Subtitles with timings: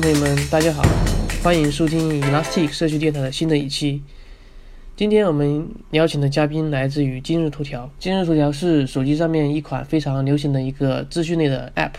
[0.00, 0.82] 朋友们，大家好，
[1.42, 4.02] 欢迎收听 Elastic 社区电台的新的一期。
[4.96, 7.90] 今天我们邀请的嘉宾来自于今日头条。
[7.98, 11.90] 今日头条是手机上面一款非常流行的一个资讯类的 App。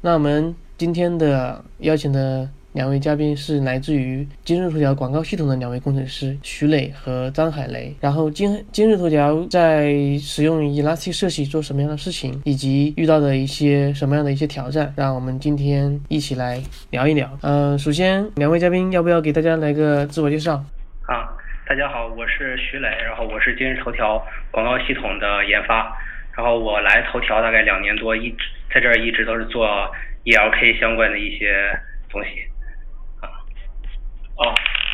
[0.00, 7.96] 那我们今天的邀请的两位嘉宾是来自于今日头条广告系统的两位工程师徐磊和张海雷。
[8.02, 17.26] 然后今今日头条在使用 Elasticsearch 做什么样的事情，以及遇到的一些什么样的一些挑战，让我们今天一起来聊一聊。
[17.40, 20.62] 嗯，首先两位嘉宾要不要给大家来个自我介绍？
[21.06, 21.32] 啊，
[21.66, 25.96] 大家好，我是徐磊，然后我是今日头条广告系统的研发，
[26.36, 29.66] 然后我来头条大概两年多，一直在这儿一直都是做
[30.26, 31.56] ELK 相关的一些
[32.10, 32.28] 东西。
[34.36, 34.52] 哦，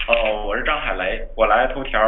[0.09, 1.99] 哦，我是张海雷，我来头条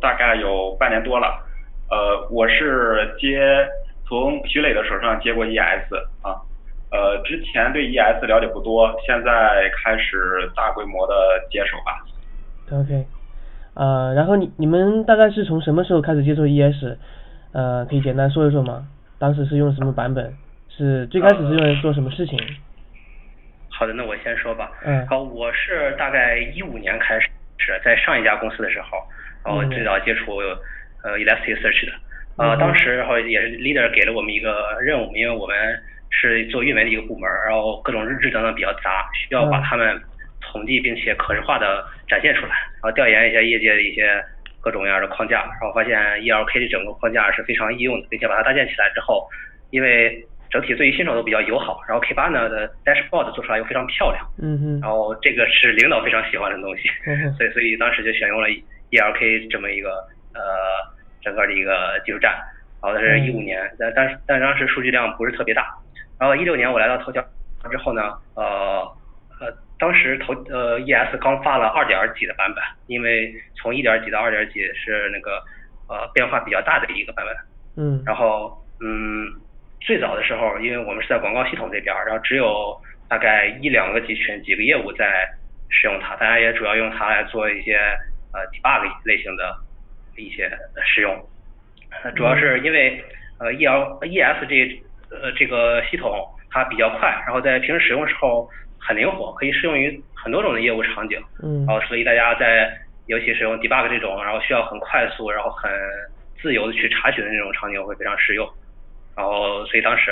[0.00, 1.42] 大概有半年多了，
[1.90, 3.66] 呃，我是接
[4.06, 5.92] 从徐磊的手上接过 ES
[6.22, 6.38] 啊，
[6.92, 11.14] 呃，之前对 ES 了解不多，现在开始大规模的
[11.50, 12.04] 接手吧。
[12.70, 13.04] OK，
[13.74, 16.96] 呃，然后你你们大概是从什么时候开始接触 ES？
[17.52, 18.86] 呃，可以简单说一说吗？
[19.18, 20.32] 当时是用什么版本？
[20.68, 22.38] 是最开始是用来做什么事情？
[23.76, 24.70] 好的，那我先说吧。
[24.84, 25.04] 嗯。
[25.08, 27.28] 好，我是大概一五年开始
[27.84, 28.98] 在上一家公司的时候，
[29.44, 29.70] 然后嗯。
[29.70, 30.36] 最早接触
[31.02, 31.92] 呃 Elasticsearch 的。
[32.38, 32.58] 呃，嗯。
[32.58, 35.56] 当时然后也是 leader 给了我们一个任务，因为我们
[36.10, 40.00] 是做运维的一个部门，然后各种日志等等比较杂，需要把嗯它们
[40.40, 44.24] 统计并且可视化的展现出来，然后调研一下业界的一些
[44.60, 49.28] 各种各样的框架，然后发现 ELK 的整个框架是非常易用的，并且把它搭建起来之后，
[49.70, 50.24] 因为
[50.54, 56.88] 整体对于新手都比较友好，然后 K 八呢的 dashboard 做出来又非常漂亮，嗯哼然后这个是领导非常喜欢的东西，
[57.36, 58.46] 所以所以当时就选用了
[58.92, 59.90] ELK 这么一个
[60.32, 60.40] 呃
[61.20, 62.32] 整个的一个技术站，
[62.80, 63.26] 然后那是嗯。
[63.26, 65.66] 一五年，但但是但当时数据量不是特别大，
[66.20, 67.20] 然后一六年我来到头条
[67.68, 68.86] 之后呢，呃
[69.40, 75.42] 呃当时头呃 ES 刚发了二点几的版本，因为从一点几到二点几是那个
[75.88, 78.00] 呃变化比较大的一个版本，嗯。
[78.06, 79.26] 然后嗯，
[79.84, 82.74] 最早的时候，因为我们是在广告系统这边儿，然后只有
[83.06, 85.28] 大概一两个集群、几个业务在
[85.68, 87.76] 使用它，大家也主要用它来做一些
[88.32, 89.54] 呃 debug 类型的
[90.16, 90.50] 一些
[90.82, 91.14] 使用。
[92.02, 93.04] 呃主要是因为
[93.38, 98.48] 呃 E L E S 这呃这个系统它比较快，然后在平时使用的时候
[98.80, 101.22] 很灵活，可以适用于很多种的业务场景。
[101.42, 102.72] 嗯然后所以大家在
[103.06, 105.70] 尤其使用 debug 这种，然后需要很快速，然后很
[106.40, 108.48] 自由的去查询的那种场景会非常适用。
[109.16, 110.10] 然后所以当时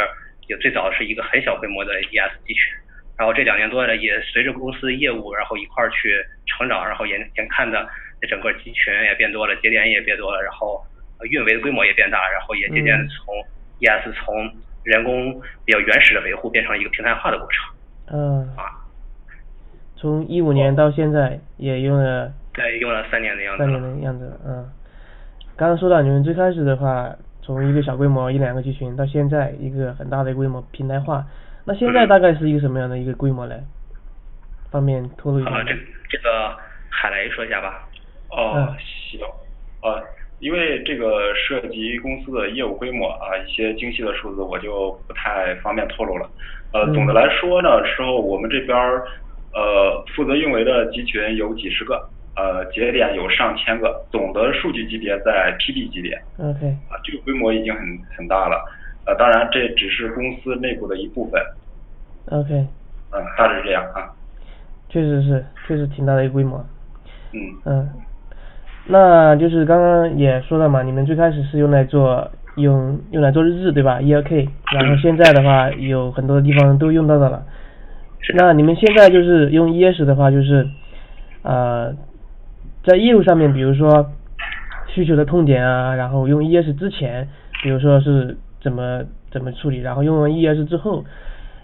[0.48, 2.74] 也最早是一个很小规模的 ES 集群，
[3.18, 6.14] 然后这两年多呢，也随着公司业务然后一块儿去
[6.46, 7.88] 成长，然后眼眼看的
[8.20, 10.80] 这整个集群也变多了，节点也变多了，然后
[11.20, 13.34] 呃运维的规模也变大，然后也渐渐从
[13.80, 14.50] ES 从
[14.84, 17.74] 人工比较原始的维护变成一个平台化的过程
[18.12, 18.82] 嗯，啊。
[19.96, 23.70] 从一五年到现在也用了对，用了三年的样子三。
[23.70, 24.68] 年的样子，嗯。
[25.56, 31.24] 刚刚说到你们最开始的话，从一个小规模一两个集群到现在一个很大的规模平台化，
[31.64, 33.60] 那现在大概是一个什么样的一个规模嘞？
[34.70, 35.50] 方便透露一下？
[35.64, 35.74] 这
[36.08, 36.56] 这个
[36.88, 37.86] 海雷说一下吧。
[38.30, 39.20] 哦嗯，行，
[39.82, 40.02] 呃，
[40.38, 46.30] 因为这个涉及公司的业务规模啊，一些精细的数字我就不太方便透露了。
[46.72, 49.04] 呃，嗯总的来说呢，之后我们这边儿
[49.52, 57.82] 呃负责运维的集群有几十个，呃节点有上千个，总的数据级别在 PB 级别 OK，啊，这个规模已经很
[58.16, 58.64] 很大了。
[59.04, 61.40] 呃，当然这只是公司内部的一部分
[62.30, 62.54] ，OK，
[63.10, 64.08] 嗯、大致是这样啊，
[64.88, 66.64] 确实是，确实挺大的一个规模。
[67.32, 67.40] 嗯。
[67.64, 67.90] 嗯，
[68.86, 77.42] 那就是刚刚也说了嘛，你们最开始是用来做用用来做日志对吧？ELK，然后现在的话有很多地方都用到的了。
[78.20, 80.64] 是那你们现在就是用 ES 的话，就是
[81.42, 81.92] 呃，
[82.84, 84.10] 在业务上面，比如说
[84.88, 87.28] 需求的痛点啊，然后用 ES 之前，
[87.62, 91.04] 比如说是怎么怎么处理，然后用完 ES 之后，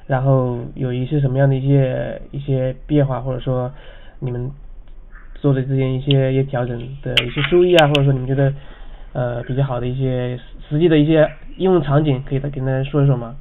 [0.07, 3.73] 然后有一些什么样的一些一些变化，或者说
[4.21, 4.51] 你们
[5.35, 8.53] 做的这些一些一些调整的一些收益啊，或者说你们觉得
[9.13, 10.39] 呃比较好的一些
[10.69, 13.35] 实际的一些应用场景，可以再跟大家说一说吗？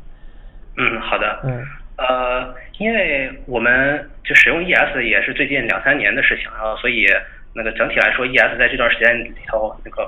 [0.78, 1.40] 嗯，好的。
[1.44, 1.64] 嗯
[1.98, 7.08] 呃，因为我们就使用 ES 也是最近两三年的事情，然后所以
[7.58, 10.04] 那个整体来说，ES 在这段时间里头，那个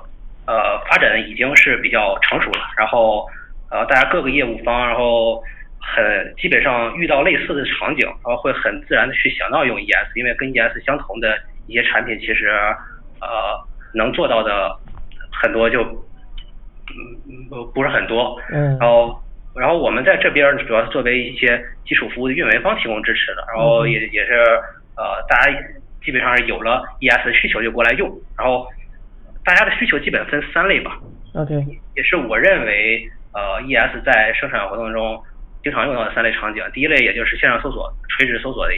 [0.45, 3.27] 呃发展已经是比较成熟了，然后
[3.71, 5.41] 呃大家各个业务方，然后
[5.81, 11.35] 很基本上遇到类似的场景，然后会很自然的去想到用 ES，因为跟 ES 相同的
[11.65, 12.47] 一些产品，其实
[13.19, 13.27] 呃
[13.95, 14.77] 能做到的
[15.41, 18.77] 很多就嗯不不是很多，嗯。
[18.79, 19.19] 然后
[19.55, 24.33] 然后我们在这边主要是作为一些基础服务的运维方提供支持的，然后也也是
[24.95, 25.51] 呃大家
[26.03, 28.67] 基本上是有了 ES 的需求就过来用，然后
[29.43, 30.97] 大家的需求基本分三类吧。
[31.33, 31.53] OK，
[31.95, 35.21] 也是我认为呃 ES 在生产活动中
[35.63, 36.63] 经常用到的三类场景。
[36.73, 38.73] 第一类也就是线上搜索、垂直搜索的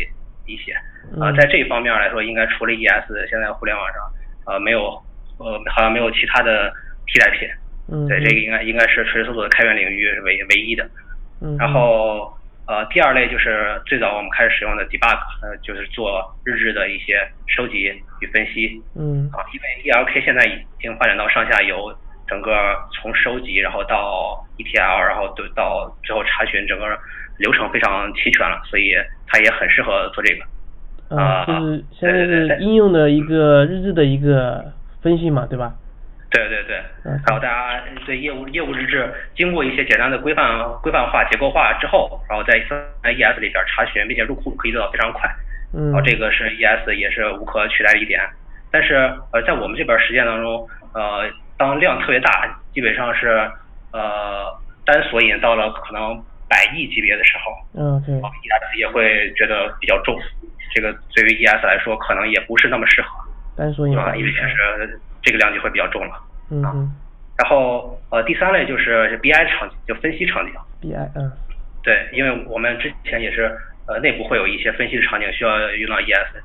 [0.46, 0.74] 一些，
[1.20, 3.96] 啊，在这一方面来说，应该除了 ES，现在互联网上
[4.48, 5.02] 呃没有
[5.38, 6.74] 呃好像没有其他的
[7.08, 7.48] 替代品。
[7.92, 10.90] 嗯，对，这个应该应该是垂直搜索的开源领域是唯唯一的。
[11.42, 12.32] 嗯，然后
[12.68, 17.92] 呃，第二类就是最早我们开始使用的 debug，呃，就是做日志的一些收集
[18.22, 18.81] 与分析。
[18.96, 21.94] 嗯，啊，因为 ELK 现在已经发展到上下游，
[22.28, 26.86] 整个从收集然后到 ETL，然后到到最后查询，整个
[27.40, 28.94] 流程非常齐全了，所以
[29.28, 30.46] 它也很适合做这个。
[31.13, 34.72] 啊，就是现在是应用的一个日志的一个
[35.02, 35.74] 分析嘛，对吧？
[36.31, 42.57] 对对对，然后大家对业务业务日志经过一些简单的规范规范化结构化之后，然后在
[43.04, 45.30] 在 ES 里边查询并且入库可以做到非常快，
[45.74, 48.22] 嗯，然后这个是 ES 也是无可取代的一点。
[48.72, 48.95] 但是
[49.33, 53.27] 呃在我们这边实践当中，呃当量特别大，基本上是
[53.92, 54.48] 呃
[54.86, 56.16] 单索引到了可能
[56.48, 60.18] 百亿级别的时候，嗯 ES 也会觉得比较重，
[60.74, 63.10] 这个对于 ES 来说可能也不是那么适合，
[63.57, 65.00] 单索引啊，因为也是。
[65.22, 66.14] 这个量就会比较重了，
[66.50, 66.92] 嗯嗯，
[67.38, 71.32] 然后呃第三类就是 BI 场景，就分析场景，BI 嗯，
[71.84, 73.52] 对，因为我们之前也是
[73.88, 76.36] 呃内部会有一些分析的场景需要用到 ES，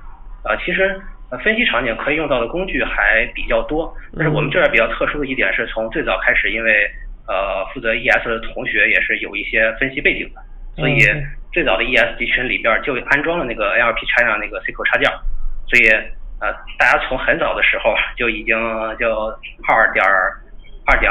[0.44, 1.00] 呃其实
[1.30, 6.90] 呃分析场景可以用到的工具还比较多，但是我们这儿比较特殊的一点是从最早开始，因为
[7.26, 10.40] 呃负责 ES 的同学也是有一些分析背景的，
[10.76, 11.00] 所以
[11.52, 15.10] 最早的 ES 集群里边就安装了那个 LP 插上那个 SQL 插件，
[15.68, 15.90] 所以。
[16.40, 18.54] 呃，大家从很早的时候就已经
[18.98, 19.08] 就
[19.68, 20.04] 二点
[20.86, 21.10] 二点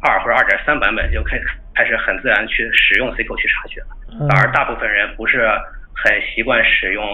[0.00, 1.38] 二或者二点三版本就开
[1.74, 5.46] 开始很自然去使用 SQL 去查询了，反而大部分人不是
[5.94, 7.04] 很习惯使用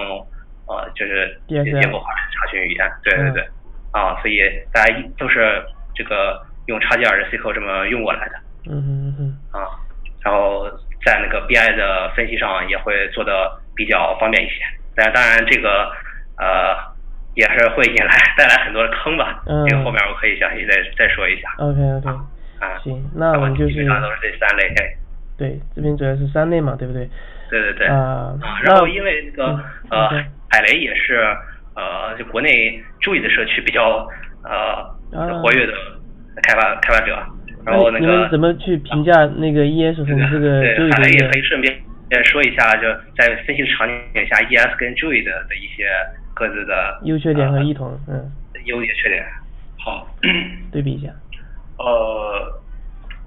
[0.69, 3.43] 呃就是结构化查询语言，对对对，
[3.91, 4.41] 啊，所以
[4.73, 5.61] 大家都是
[5.95, 8.37] 这个用插件的 SQL 这么用过来的，
[8.71, 9.67] 嗯嗯嗯，啊，
[10.23, 10.71] 然后
[11.05, 14.63] 在那个 BI 的分析上也会做的比较方便一些，
[14.95, 15.91] 但当然这个
[16.39, 16.94] 呃。
[17.35, 21.49] 也是会引来带来很多的坑吧，嗯这个后面我可以详细再再说一下。
[21.59, 22.09] OK OK，
[22.61, 24.73] 啊，行，那我们就是基本上都是这三类。
[25.37, 27.09] 对，这边主要是三类嘛，对不对？
[27.51, 27.87] 对对对。
[27.89, 28.33] 啊，
[28.63, 29.61] 然后因为那个
[29.91, 30.09] 呃，
[30.49, 31.17] 海雷也是
[31.75, 34.07] 呃，就国内注意的社区比较
[34.45, 35.73] 呃活跃的
[36.45, 37.19] 开发开发者，
[37.67, 40.95] 然后那个你们怎么去评价那个 ES 和这个 Druid？
[40.95, 41.75] 海雷也可以顺便
[42.25, 42.83] 说一下，就
[43.19, 45.89] 在分析场景下 ES 跟 Druid 的一些。
[46.35, 48.31] 各自的优缺点和异同，嗯，
[48.65, 49.25] 优点缺点，
[49.79, 50.07] 好，
[50.73, 51.13] 对比一下。
[51.79, 52.61] 呃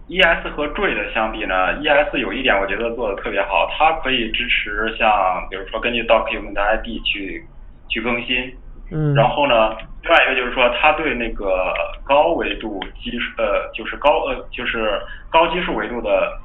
[0.07, 7.43] ，ES 和 Druid 相比呢，ES 有一点我觉得做的特别好，它可以支持像比如说根据 document ID 去
[7.89, 8.53] 去更新，
[8.91, 14.99] 嗯，然后呢，另外一个就是说它对那个高维度基呃就是高呃就是
[15.29, 16.37] 高基数维度的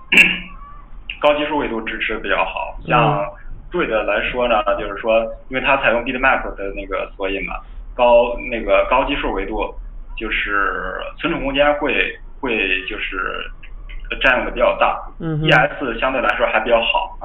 [1.21, 3.25] 高基数维度支持比较好，像。
[3.73, 7.55] 对的来说呢，就是说，因为它采用 Bitmap 的那个索引嘛，
[7.97, 9.75] 高那个高基数维度，
[10.17, 13.17] 就是存储空间会会就是
[14.21, 15.01] 占用的比较大。
[15.19, 17.25] 嗯 ES 相对来说还比较好啊。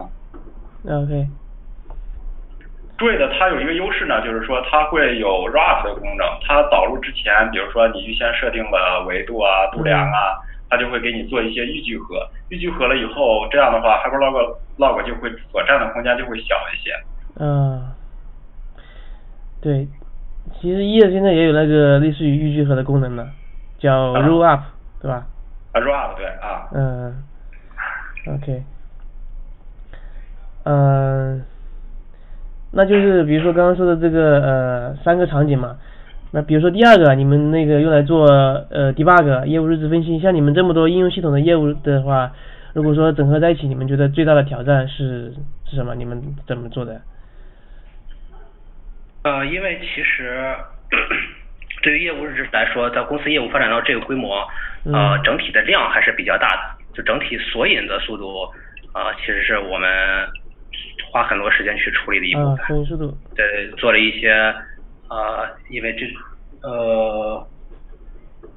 [0.86, 1.28] OK。
[2.98, 10.40] 对的，它有一个优势呢，就是说它会有 Wrap 的功能，它导入之前，比如说你预先设定了维度啊、度量啊。
[10.70, 16.92] 它就会给你做一些预聚合，预聚合了以后，这样的话，HyperLog log 就会所占的空间就会小一些。
[17.40, 17.92] 嗯，
[19.62, 19.88] 对，
[20.60, 23.30] 其实 ES 现在也有那个类似于预聚合的功能呢，
[23.80, 24.62] 叫 Rollup，
[25.02, 25.26] 对吧？
[25.74, 26.68] 啊，Rollup 对啊。
[26.74, 27.24] 嗯
[28.28, 28.64] ，OK，
[30.64, 31.46] 嗯，
[32.72, 35.78] 那就是比如说刚刚说的这个呃三个场景嘛。
[36.32, 38.26] 那比如说第二个，你们那个用来做
[38.70, 42.32] 呃 debug 业务日志分析，像你们这么多应用系统的业务的话，
[42.74, 45.34] 如果说整合在一起，你们觉得最大的挑战是
[45.66, 45.96] 是什么？
[45.96, 47.02] 你们怎么做的？
[49.24, 50.54] 呃，因为其实
[51.82, 54.46] 对于业务日志来说，在公司业务发展到这个规模，
[54.84, 56.62] 呃，整体的量还是比较大的，
[56.94, 58.26] 就整体索引的速度，
[58.94, 59.90] 呃，其实是我们
[61.10, 62.66] 花很多时间去处理的一部分。
[62.68, 63.18] 索引速度。
[63.34, 64.54] 对，做了一些。
[65.10, 66.06] 呃，因为这
[66.68, 67.48] 呃，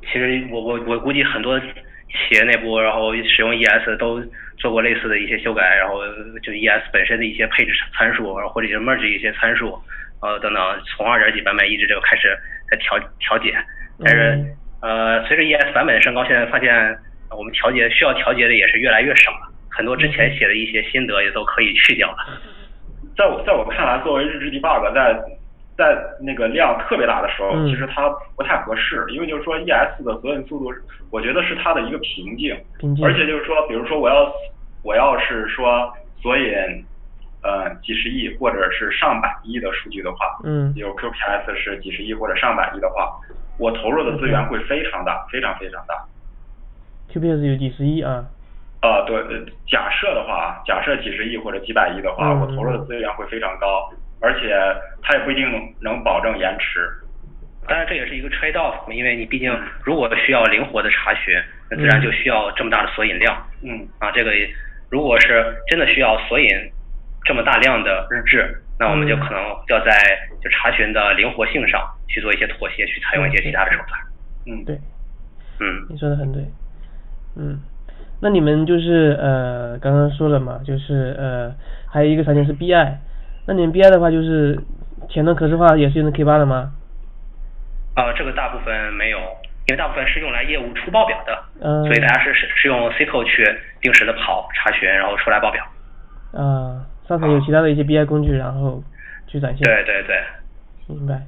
[0.03, 4.21] 其实我我我估计很多企业内部，然后使用 ES 都
[4.59, 6.01] 做过类似的一些修改，然后
[6.43, 9.79] 就 ES 本身的一些配置参数，或者是 merge 一些参数，
[10.21, 12.37] 呃等等，从二点几版本一直就开始
[12.71, 13.55] 在调调节，
[14.05, 14.45] 但是
[14.83, 16.99] 呃，随着 ES 版本的升高，现在发现
[17.31, 22.17] 我们调节需要调节的也是越来越少了，很多之前写的一些心得也都可以去掉了。
[23.17, 25.15] 在我在我看来，作为日志 debug，在
[25.77, 27.67] 在那个量特别大的时候，嗯。
[27.69, 30.73] 其实它不太合适，因为就是说 ES 的索引速度，
[31.11, 32.57] 我觉得是它的一个瓶颈。
[32.79, 33.05] 瓶颈。
[33.05, 34.33] 而且就是说，比如说我要
[34.83, 36.45] 我要是说索引
[37.43, 40.73] 呃几十亿或者是上百亿的数据的话，嗯。
[40.77, 43.11] 有 QPS 是几十亿或者上百亿的话，
[43.59, 45.95] 我投入的资源会非常大，非常非常大。
[47.13, 48.25] ，QPS 有几十亿啊，
[48.83, 52.41] 啊，对，呃假设的话，假设几十亿或者几百亿的话，嗯。
[52.41, 54.55] 我投入的资源会非常高，而且
[55.03, 55.47] 它也不一定
[55.81, 56.89] 能保证延迟。
[57.69, 59.61] 当然这也是一个 trade off，因为你毕竟嗯。
[59.85, 61.35] 如果需要灵活的查询，
[61.71, 63.37] 那自然就需要这么大的索引量。
[63.63, 63.87] 嗯。
[63.99, 64.33] 啊，这个
[64.91, 66.49] 如果是真的需要索引
[67.25, 69.21] 这么大量的日志，那我们就嗯。
[69.21, 69.93] 可能要在
[70.43, 74.01] 就查询的灵活性上去做一些妥协，去采用一些其他的手段。
[74.47, 74.75] 嗯，对，
[75.61, 76.43] 嗯，你说的很对，
[77.37, 77.61] 嗯，
[78.21, 81.55] 那你们就是呃刚刚说了嘛，就是呃
[81.87, 82.97] 还有一个场景是 BI，
[83.47, 84.59] 那你们 BI 的话就是
[85.09, 86.73] 前端可视化也是用的 K 八的吗？
[87.95, 89.19] 啊，这个大部分没有，
[89.67, 93.45] 因为大部分是用来业务出报表的，嗯所以大家是是是用 SQL 去
[93.81, 95.65] 定时的跑查询，然后出来报表。
[96.33, 98.83] 啊，上头有其他的一些 BI 工具，然后
[99.27, 99.65] 去展现。
[99.65, 100.23] 对对对，
[100.87, 101.21] 明白。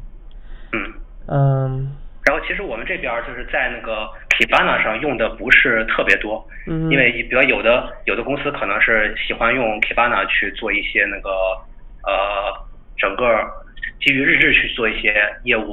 [0.73, 0.93] 嗯。
[1.29, 11.31] 嗯然后其实我们这边就是在那个 Kibana 上用的不是特别多，嗯因为比如有的有的公司可能是喜欢用 Kibana 去做一些那个
[12.05, 12.67] 呃
[12.97, 13.25] 整个
[14.01, 15.73] 基于日志去做一些业务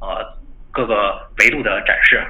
[0.00, 0.24] 呃
[0.70, 2.26] 各个维度的展示啊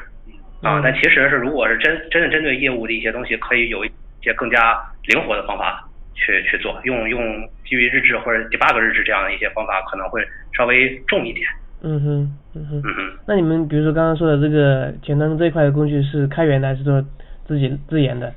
[0.78, 5.82] 嗯，但其实是如果是真真的针对业务的一些东西，可以有一些更加灵活的方法
[6.14, 7.20] 去去做，用用
[7.64, 10.24] 基于日志或者 debug 日志这样的一些方法可能会
[10.56, 11.44] 稍微重一点，
[11.82, 12.78] 嗯哼嗯哼。
[12.84, 13.18] 嗯哼。
[13.26, 17.04] 那你们比如说刚刚说的这个前端这一块的工具是开源的还是说
[17.44, 18.32] 自己自研的？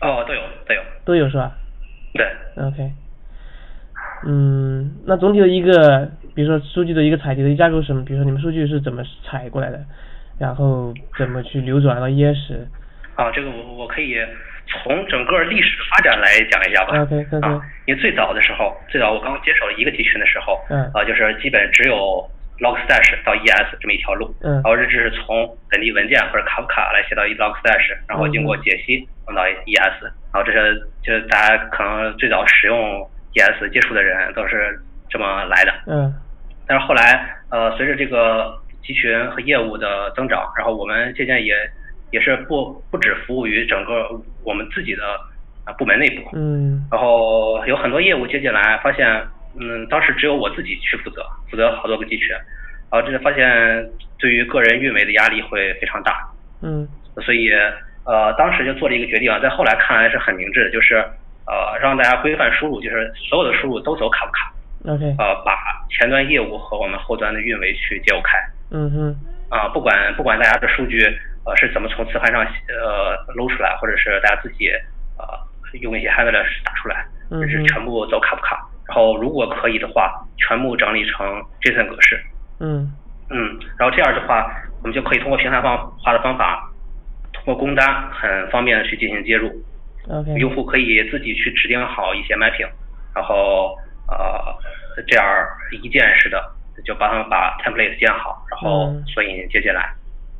[0.00, 1.52] 哦，都有都有，都有是吧
[2.14, 2.90] 对，？OK。
[4.26, 8.04] 嗯，那总体的一个，比如说数据的一个采集的架构是什么？
[8.04, 9.80] 比如说你们数据是怎么采过来的，
[10.38, 12.52] 然后怎么去流转到 ES？
[13.14, 14.18] 啊，这个我我可以
[14.66, 17.00] 从整个历史发展来讲一下吧。
[17.02, 20.82] OK，OK 啊，因为最早的时候，最早我刚接手一个集群的时候，嗯。
[20.92, 21.94] 啊，就是基本只有
[22.58, 24.52] Logstash 到 ES 这么一条路，嗯。
[24.54, 30.02] 然后日志是从本地文件或者卡夫卡来写到 Logstash，然后经过嗯解析放到 ES，
[30.32, 35.72] 然后这是就是大家可能最早使用 ES 接触的人都是这么来的。
[35.86, 36.12] 嗯。
[36.66, 41.54] 但是后来，呃，随着这个集群和业务的增长，然后我们渐渐也
[42.10, 44.08] 也是不不只服务于整个
[44.42, 45.02] 我们自己的
[45.64, 46.84] 啊部门内部，嗯。
[46.90, 49.06] 然后有很多业务接进来，发现，
[49.60, 52.30] 嗯，当时只有我自己去负责，负责好多个集群，
[52.90, 53.88] 然后这发现
[54.18, 56.28] 对于个人运维的压力会非常大，
[56.62, 56.88] 嗯。
[57.24, 57.50] 所以
[58.04, 61.04] 呃，当时就做了一个决定啊，在后来看来是很明智的，就是
[61.46, 64.52] 呃让大家规范输入，就是所有的输入都走卡不卡。
[64.94, 65.56] ，OK，呃，把
[65.88, 68.38] 前端业务和我们后端的运维去接耦开
[68.70, 69.16] 嗯哼。
[69.48, 71.06] 啊、不管不管大家的数据
[71.44, 74.68] 呃是怎么从磁盘上呃搂出来，或者是大家自己
[75.18, 75.24] 呃
[75.80, 81.26] 用一些 handler 打出来，嗯就是全部走卡不卡，然后如果可以的话，全部整理成
[81.62, 82.20] JSON 格式，
[82.60, 82.92] 嗯。
[83.28, 84.48] 嗯，然后这样的话，
[84.82, 86.70] 我们就可以通过平台方化的方法，
[87.32, 89.50] 通过工单很方便的去进行接入
[90.38, 92.68] 用户可以自己去指定好一些 mapping，
[93.14, 93.76] 然后
[94.08, 94.54] 呃
[95.06, 95.26] 这样
[95.82, 96.42] 一键式的
[96.84, 99.04] 就帮他们把 template 建好，然后嗯。
[99.06, 99.94] 索引接进来，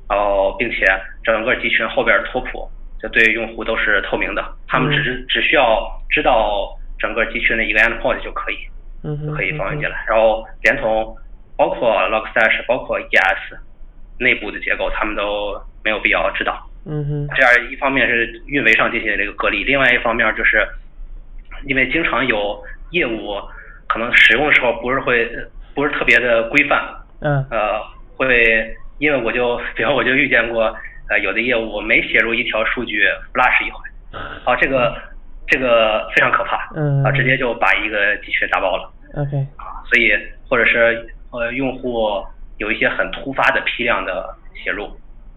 [0.08, 0.86] 然后并且
[1.24, 2.68] 整个集群后边的托谱
[3.00, 8.56] 就对用户都是透明的，他们只是只需要知道整个集群的一个 endpoint 就可以，
[9.02, 11.16] 嗯，就可以放进进来，然后连同
[11.56, 13.56] 包括 Logstash 包括 ES
[14.18, 16.62] 内部的结构，他们都没有必要知道。
[16.88, 20.66] 嗯哼，这样一方面是运维上进行这个隔离，另外一方面就是
[21.66, 23.34] 因为经常有业务
[23.88, 25.28] 可能使用的时候不是会
[25.74, 26.80] 不是特别的规范，
[27.20, 27.44] 嗯。
[27.50, 27.80] 呃，
[28.16, 30.74] 会因为我就比方我就遇见过
[31.10, 33.02] 呃有的业务没写入一条数据
[33.34, 33.78] flash 一回，
[34.44, 34.96] 啊这个
[35.48, 38.90] 这个非常可怕，嗯啊直接就把一个集群打爆了。
[39.14, 40.12] ，OK，啊，所以
[40.48, 42.24] 或者是呃用户
[42.58, 44.88] 有一些很突发的批量的写入，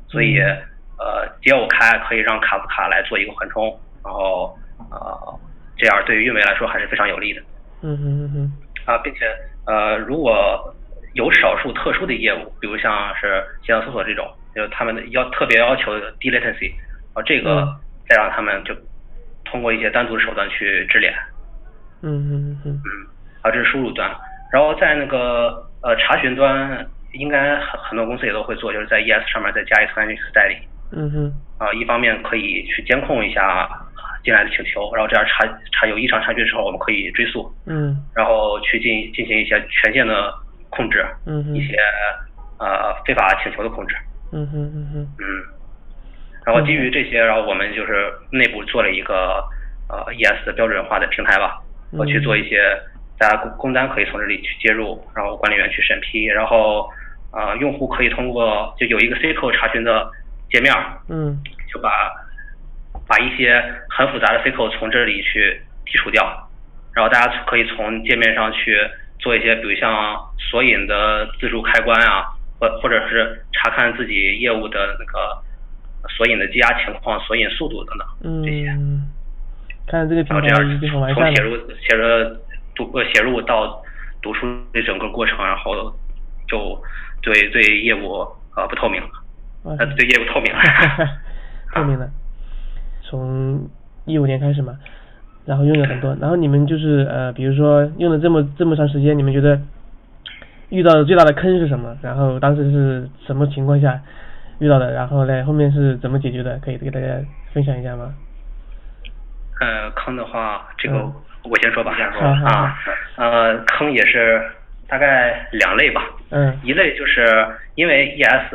[0.07, 0.57] 所以嗯
[0.99, 3.63] 呃接耦开可以让卡夫卡来做一个缓冲，
[4.03, 4.53] 然后
[4.91, 5.39] 呃
[5.77, 7.41] 这样对于运维来说还是非常有利的。
[7.81, 8.51] 嗯嗯嗯
[8.85, 9.25] 哼，啊，并且
[9.65, 10.73] 呃如果
[11.13, 16.73] 有少数特殊的业务，比如像是线上搜索这种，就他们的要特别要求 d latency，
[17.13, 17.75] 啊这个嗯。
[18.09, 18.73] 再让他们就
[19.45, 21.13] 通过一些单独的手段去支联。
[22.01, 23.07] 嗯嗯嗯，嗯，
[23.43, 24.09] 啊，这是输入端，
[24.51, 30.55] 然后在那个呃查询端，应该很很多公司也都会做，就是在 ES 上面再加一层 Nginx 代理，
[30.91, 33.69] 嗯哼，啊，一方面可以去监控一下
[34.23, 37.95] 进来的请求，然后这样查查有异常查询的时候，我们可以追溯，嗯。
[38.15, 40.33] 然后去进进行一些权限的
[40.69, 41.55] 控制，嗯哼。
[41.55, 41.75] 一些
[42.59, 43.95] 呃非法请求的控制，
[44.33, 45.07] 嗯哼嗯哼。
[45.19, 45.25] 嗯，
[46.45, 49.43] 然后基于这些，然后我们就是内部做了一个
[49.89, 52.59] 呃 ES 的标准化的平台吧，我去做一些
[53.17, 56.89] 大家工工单可以从这里去接入，然后管理员去审批，然后
[57.31, 60.09] 呃用户可以通过就有一个 C 扣查询的
[60.49, 60.73] 界面，
[61.09, 61.37] 嗯
[61.71, 61.89] 就把
[63.07, 66.23] 把一些很复杂的 C 扣从这里去剔除掉，
[66.93, 68.77] 然后大家可以从界面上去
[69.19, 72.25] 做一些，比如像索引的自助开关啊，
[72.59, 75.37] 或或者是查看自己业务的那个
[76.09, 78.69] 索引的积压情况、索引速度等等这些。
[78.69, 79.09] 嗯，
[79.87, 81.33] 看这个平然后这样台已经很完善了。
[81.33, 82.37] 从写入写入
[82.75, 83.81] 读呃写入到
[84.21, 85.93] 读出这整个过程，然后
[86.47, 86.81] 就
[87.21, 88.25] 对对业务
[88.55, 89.09] 呃不透明了，
[89.63, 90.59] 哇呃对业务透明了。
[91.73, 92.09] 透明了，
[93.03, 93.69] 从
[94.05, 94.77] 一五年开始嘛，
[95.45, 99.59] 然后用了很多，然后你们就是呃，比如说用了这么这么长时间，你们觉得
[100.69, 101.95] 遇到的最大的坑是什么？
[102.01, 103.99] 然后当时是什么情况下
[104.59, 104.91] 遇到的？
[104.93, 106.57] 然后呢，后面是怎么解决的？
[106.59, 107.07] 可以给大家
[107.53, 108.13] 分享一下吗？
[109.59, 111.13] 呃，坑的话，这个嗯
[111.43, 111.95] 我先说吧。
[112.19, 112.79] 好好啊，
[113.17, 114.41] 呃，坑也是
[114.87, 116.01] 大概两类吧。
[116.31, 118.53] 嗯一类就是因为 ES，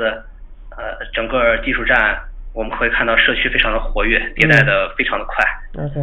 [0.77, 2.19] 呃，整个技术站
[2.53, 5.45] 我们可以看到社区非常的活跃，迭代的非常的快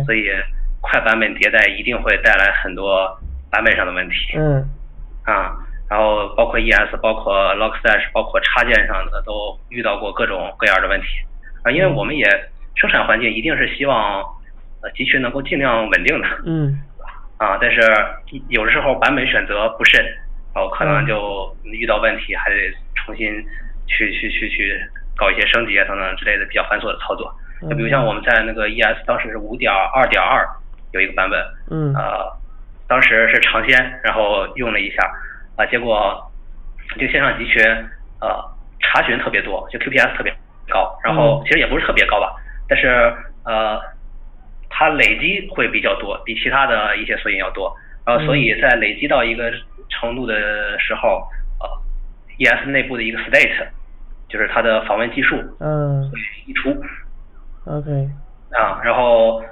[0.06, 0.30] 所以
[0.82, 3.08] 快版本迭代一定会带来很多
[3.50, 4.16] 版本上的问题。
[4.36, 4.63] 嗯。
[5.24, 5.56] 啊，
[5.90, 11.08] 然后包括 ES，包括 Logstash，包括插件上的都遇到过各种各样的问题。
[11.63, 12.25] 啊，因为我们也
[12.75, 14.24] 生产环境一定是希望
[14.82, 16.82] 呃集群能够尽量稳定的嗯。
[17.38, 17.82] 啊，但是
[18.50, 20.04] 有的时候版本选择不慎，
[20.56, 21.06] 然后可能嗯。
[21.06, 22.56] 就遇到问题，还得
[22.96, 23.28] 重新
[23.91, 24.81] 去去去去
[25.15, 27.33] 搞一些升级啊等等之类的比较繁琐的操作。
[27.69, 30.48] 就比如像我们在那个 ES 当时是五点二点二
[30.94, 31.39] 有一个版本，
[31.70, 31.94] 嗯。
[31.94, 32.25] 呃，
[32.87, 35.03] 当时是尝鲜，然后用了一下，
[35.57, 36.20] 啊、结果
[36.98, 37.63] 这个线上集群
[38.20, 38.44] 呃
[38.79, 40.33] 查询特别多，就 QPS 特别
[40.70, 41.44] 高，然后嗯。
[41.46, 42.35] 其实也不是特别高吧，
[42.68, 42.87] 但是
[43.46, 43.79] 呃
[44.70, 47.72] 它累积会比较多，比其他的一些索引要多，
[48.05, 49.51] 然后所以在累积到一个
[49.89, 51.22] 程度的时候，
[51.59, 51.70] 呃
[52.39, 53.68] ，ES 内部的一个 state
[54.31, 56.70] 就是它的访问技术嗯会溢出
[57.65, 58.09] ，，OK，
[58.53, 59.44] 啊，然后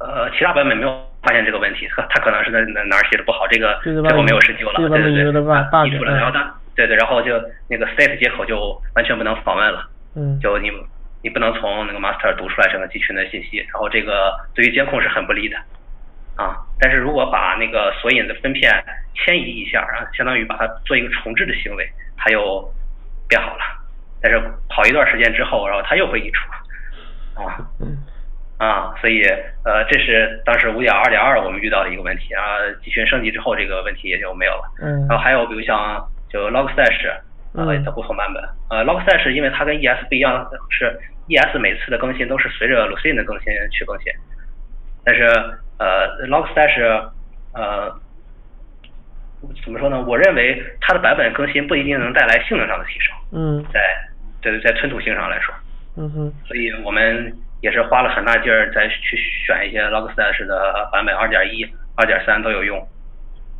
[0.00, 0.88] 呃，其他版本没有
[1.22, 5.32] 发现这个问题，它它可能是在哪哪儿写的不好，这个最后没有深究了，对对对，
[5.86, 10.70] 溢出了，嗯然后它对对，然后就那个 state 接口就完全不能访问了，嗯就你
[11.22, 15.56] 你不能从那个 master 读出来整个集群的信息，然后这个对于监控是很不利的
[16.36, 16.56] 啊。
[16.80, 18.72] 但是如果把那个索引的分片
[19.14, 22.68] 迁移一下，然后相当于把它做一个重置的行为，它又
[23.28, 23.62] 变好了。
[24.22, 27.58] 但是跑一段时间之后，然后它又会溢出啊。
[27.80, 27.98] 嗯。
[28.58, 29.24] 啊，所以
[29.64, 34.62] 呃，这是当时五点二点二我们遇到的一个问题，然后集群升级之后这个问题也就没有了。
[34.80, 35.00] 嗯。
[35.08, 37.10] 然后还有比如像就 Logstash
[37.54, 37.82] 呃嗯。
[37.84, 44.12] 的不同版本，呃 Logstash 因为它跟 ES 不一样，是 ES 每次的更新都是随着 Lucene 的更新去更新，
[45.04, 45.24] 但是
[45.78, 47.10] 呃 Logstash
[47.54, 47.92] 呃
[49.64, 50.00] 怎么说呢？
[50.06, 53.64] 我认为它的版本更新不一定能带来性能上的提升，嗯。
[53.72, 53.80] 在
[54.42, 55.54] 对在吞吐性上来说。
[55.96, 61.64] 嗯哼所以我们也是花了很大劲儿再去选一些 Logstash 的版本，二点一、
[61.96, 62.78] 二点三都有用。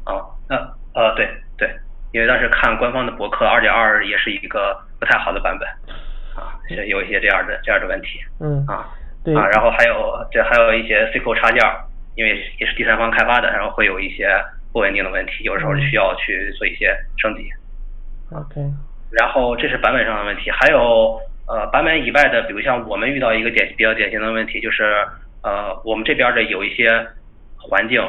[0.05, 0.18] 啊，
[0.49, 0.57] 那
[0.95, 1.71] 呃对对，
[2.12, 5.68] 因为当时看官方的博客，二点二也是一个不太好的版本，
[6.35, 8.88] 啊，是有一些这样的这样的问题嗯啊
[9.23, 11.85] 对啊，然后还有这还有一些 SQL 插件儿，
[12.16, 14.27] 因为也是第三方开发的，然后会有一些
[14.73, 17.49] 不稳定的问题，有的时候需要去做一些升级。
[18.33, 18.61] OK
[19.12, 24.85] 然后这是版本上的问题，还有呃版本以外的，比如像我们遇到一个典比较典型的问题，就是
[25.42, 27.07] 呃我们这边的有一些
[27.57, 28.03] 环境，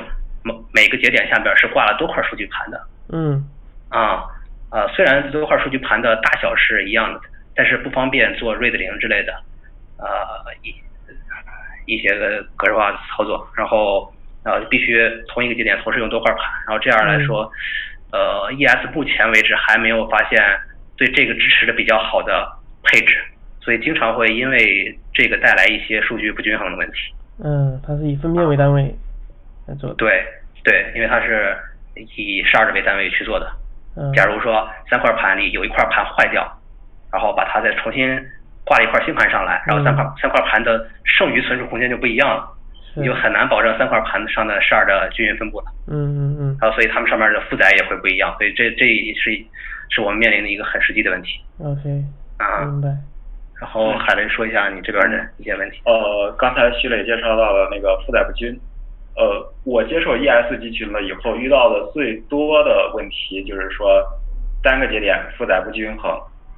[0.43, 2.81] 每每个节点下边是挂了多块数据盘的。
[3.11, 3.47] 嗯。
[3.89, 4.23] 啊
[4.71, 7.19] 呃虽然多块数据盘的大小是一样的，
[7.55, 9.31] 但是不方便做 read 零之类的
[9.99, 10.07] 呃
[10.63, 10.73] 一
[11.85, 14.11] 一些个格式化操作，然后
[14.43, 17.51] 呃必须同一个节点同时用多块盘，然后这样来说，
[18.11, 20.41] 呃 ES 目前为止还没有发现
[20.97, 22.47] 对这个支持的比较好的
[22.83, 23.15] 配置，
[23.61, 27.13] 所以经常会因为这个带来一些数据不均衡的问题。
[27.43, 28.83] 嗯，它是以分片为单位
[29.67, 29.95] 来做的。
[29.95, 30.23] 对
[30.63, 31.57] 对，因为它是
[32.15, 33.51] 以十二为单位去做的。
[33.95, 36.41] 嗯假如说三块盘里有一块盘坏掉，
[37.11, 38.07] 然后把它再重新
[38.63, 42.43] 挂了一块新盘上来，然后三块、三块盘的剩余存储空间就不一样了，
[42.93, 45.65] 是你就很难保证三块盘上的十二的均匀分布了。
[45.87, 49.45] 嗯嗯嗯然后所以它们上面的负载也会不一样，所以这这是
[49.93, 52.03] 是我们面临的一个很实际的问题 OK
[52.37, 52.65] 啊。
[52.65, 52.89] 明白
[53.61, 55.79] 然后海雷说一下你这边的一些问题。
[55.85, 58.51] 呃，刚才徐磊介绍到了那个负载不均，
[59.15, 64.03] 呃，我接受 ES 集群了以后遇到的最多的问题就是说
[64.61, 66.11] 单个节点负载不均衡。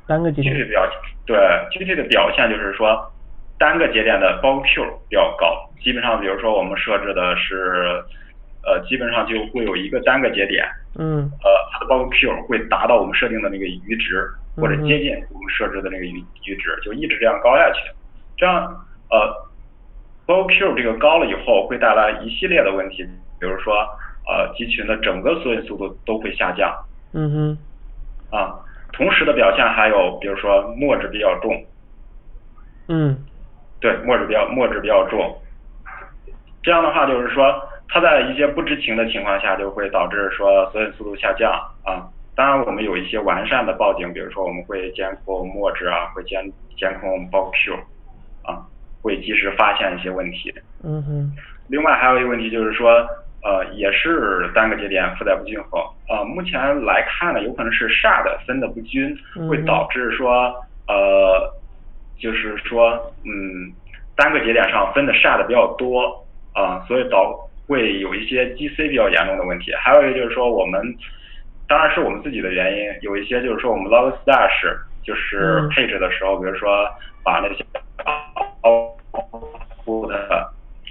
[0.07, 0.55] 单个节点。
[0.55, 0.89] 具体表
[1.27, 1.37] 对
[1.71, 3.11] 具体的表现就是说
[3.59, 8.03] 单个节点的包 Q 比较高，基本上比如说我们设置的是
[8.65, 10.65] 呃基本上就会有一个单个节点，
[10.97, 14.29] 嗯，呃它的包 Q 会达到我们设定的那个阈值。
[14.57, 17.91] 或者接近我们设置的那个阈阈值，就一直这样高下去，
[18.37, 18.63] 这样
[19.09, 19.49] 呃
[20.25, 23.03] 包 Q 这个高了以后会带来一系列的问题，
[23.37, 23.75] 比如说
[24.25, 26.73] 呃集群的整个索引速度都会下降。
[27.11, 27.57] 嗯哼。
[28.31, 28.55] 啊，
[28.93, 31.65] 同时的表现还有比如说墨汁比较重。
[32.87, 33.17] 嗯。
[33.81, 35.37] 对，墨汁比较墨汁比较重，
[36.63, 41.51] 这样的话就是说它在一些不知情的情况下就会导致说索引速度下降
[41.83, 42.07] 啊。
[42.35, 47.73] 当然，我们有一些完善的报警，比如说我们会监控墨汁啊，会监监控包 Q，
[48.43, 48.59] 啊，
[49.01, 50.53] 会及时发现一些问题。
[50.83, 51.31] 嗯哼。
[51.69, 53.07] 另外还有一个问题就是说，
[53.41, 55.81] 呃，也是单个节点负载不均衡。
[56.09, 59.17] 呃，目前来看呢，有可能是 shard 分的不均，
[59.49, 60.53] 会导致说，
[60.87, 61.49] 呃，
[62.19, 62.91] 就是说，
[63.23, 63.71] 嗯，
[64.15, 69.73] 单个节点上分的 shard 比较多，啊，所以导会有一些 GC 比较严重的问题。
[69.75, 70.95] 还有一个就是说我们。
[71.67, 76.87] 当然是我们自己的原因，有一些就是说我们 log stash 就是配置的时候，比如说
[77.23, 77.65] 把那些
[79.83, 80.47] 部的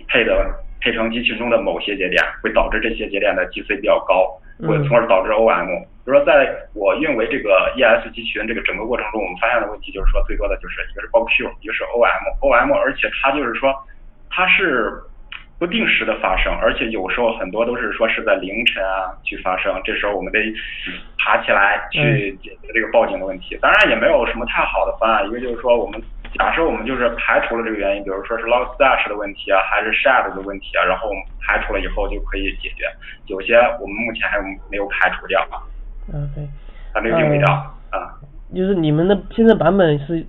[0.09, 5.69] 配的配成集群中的某些节点，会导致这些节点的 GC 比较高，会从而导致 OM。
[5.79, 13.73] 比如说在我运维这个 ES 集群这个整个过程中，我们发现的问题就是说最多的就是一个是包 Q，一个是 OM，OM，而且它就是说
[14.29, 15.01] 它是。
[15.64, 20.38] 不定时的发生，而且有时候很多都是说是在凌晨啊去发生，这时候我们得
[21.18, 23.57] 爬起来去解决这个报警的问题。
[23.62, 25.98] 当然也没有什么太好的方案，一个就是说我们
[26.38, 32.85] 假设我们就是排除了这个原因，比如说是 log stash 的问题啊，还是 shard 的问题啊，然后我们排除了以后就可以解决。
[33.29, 34.38] 有些我们目前还
[34.70, 35.40] 没有排除掉。
[35.50, 35.64] 啊，
[36.12, 36.46] 嗯对。
[36.92, 37.53] 还没有定位到
[37.90, 38.20] 啊。
[38.55, 40.24] 就是你们的现在版本是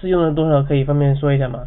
[0.00, 0.62] 是用了多少？
[0.62, 1.64] 可以方便说一下吗？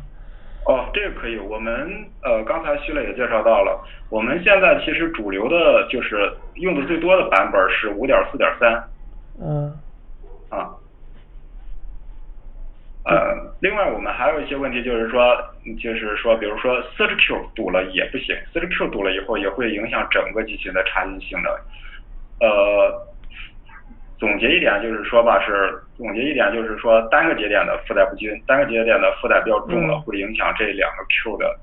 [0.89, 1.37] 哦，这个可以。
[1.37, 8.83] 我们呃，刚才徐磊也介绍到了，我们现在其实主流的就是用的最多的版本是五点四点三。
[9.39, 9.71] 嗯。
[10.49, 10.75] 啊。
[13.05, 15.35] 呃，另外我们还有一些问题，就是说，
[15.81, 21.51] 就是说，比如说 search queue 堵了也不行，search queue 堵了以后也会影响整个机型的查询性能。
[22.41, 23.08] 呃。
[24.19, 31.55] 总结一点就是说吧，是总结一点就是说，单个节点的负载不均，单个节点的负载比较重了，会影响这两个 Q 的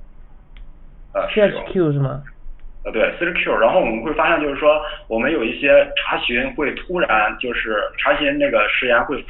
[1.12, 1.64] 呃使用。
[1.66, 2.22] Q 是吗？
[2.84, 3.58] 呃，对，四十 Q。
[3.58, 9.22] 然后我们会发现，就是说，我们有一些查询会突然就是查询那个时延会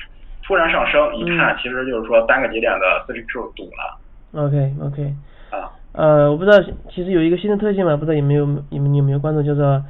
[0.45, 4.45] 突然上升，一看其实就是说单个节点的四十 Q 堵了。
[4.45, 5.13] OK OK。
[5.51, 5.73] 啊。
[5.95, 6.61] 呃，我不知道，
[6.91, 9.83] 其实有一个新的特性嘛，不知道有没有你们有没有关注，叫做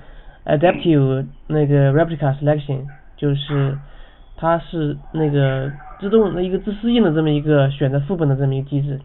[0.46, 2.87] Adaptive 那个 Replica Selection。
[3.16, 3.76] 就是
[4.37, 9.00] 它是那个自动的一个自适应的这么一个选择副本的这么一个机制，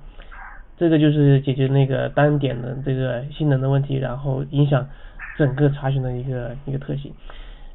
[0.77, 4.85] 这个就是解决那个单点的这个性能的问题，然后影响
[5.37, 7.13] 整个查询的一个一个特性。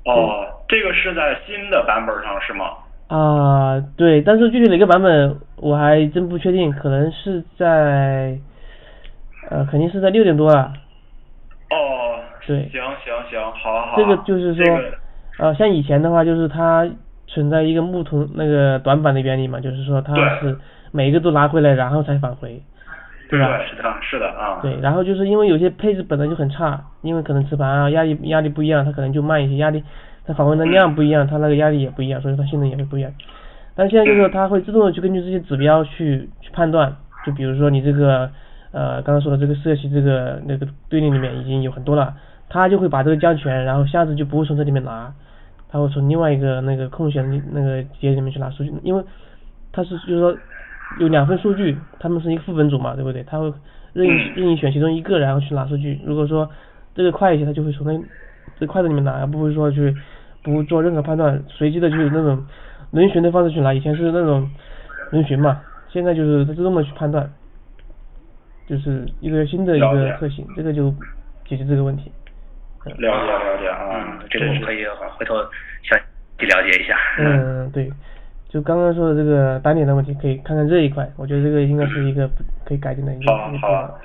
[0.04, 2.66] 哦，这个是在新的版本上是吗？
[3.08, 8.38] 啊，对，但是具体哪个版本我还真不确定，可能是在
[9.48, 10.74] 呃，肯定是在六点多啊。
[11.70, 12.20] 哦。
[12.46, 12.68] 对。
[12.68, 13.96] 行行行，好好。
[13.96, 14.64] 这个就是说。
[15.38, 16.88] 呃，像以前的话，就是它
[17.26, 20.56] 存在一个木桶那个短板的原理嘛，就是说它是
[20.92, 22.62] 每一个都拿回来，然后才返回，
[23.28, 23.58] 对吧？
[23.68, 24.60] 是的，是的啊。
[24.62, 29.82] 对，然后就是因为有些配置本来就很差，因为可能磁盘啊压力压力不一样，它可能就慢一些，压力
[30.24, 33.12] 它返回的量不一样，它那个压力也不一样，所以它性能也会不一样。
[33.74, 36.96] 但现在就是说它会自动的去根据这些指标去去判断，
[37.26, 38.30] 就比如说你这个
[38.72, 42.14] 呃刚刚说的这个四系这个那个队列里面已经有很多了，
[42.48, 45.12] 它就会把这个降权，然后下次就不会从这里面拿。
[45.68, 49.02] 他会从另外一个那个空闲的那个节里面去拿数据，因为
[49.72, 50.36] 他是就是说
[51.00, 53.22] 有两份数据，他们是一个副本组嘛，对不对？
[53.24, 53.52] 他会
[53.92, 56.00] 任意任意选其中一个，然后去拿数据。
[56.04, 56.48] 如果说
[56.94, 58.00] 这个快一些，他就会从那
[58.58, 59.94] 这筷子里面拿，而不会说去
[60.42, 62.44] 不做任何判断，随机的就是那种
[62.92, 63.74] 轮询的方式去拿。
[63.74, 64.48] 以前是那种
[65.10, 67.28] 轮询嘛，现在就是自动的去判断，
[68.68, 70.90] 就是一个新的一个特性，这个就
[71.46, 72.12] 解决这个问题。
[72.98, 75.34] 了解了解啊，这个可以回头
[75.82, 75.98] 详
[76.38, 76.96] 细了解一下。
[77.18, 77.90] 嗯，对，
[78.48, 82.28] 就刚刚说的这个单点的问题，可以看看这一块，我觉得这个应该是一个
[82.64, 83.98] 可以改进的一个地方好，